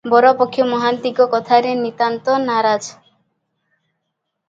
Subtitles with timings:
[0.11, 2.91] ବରପକ୍ଷ ମହନ୍ତଙ୍କ କଥାରେ ନିତାନ୍ତ ନାରାଜ।